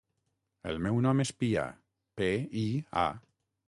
El 0.71 0.79
meu 0.85 0.97
nom 1.07 1.23
és 1.25 1.33
Pia: 1.43 1.69
pe, 2.19 2.35
i, 2.67 2.69
a. 3.09 3.09